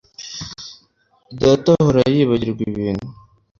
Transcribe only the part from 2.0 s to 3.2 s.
yibagirwa ibintu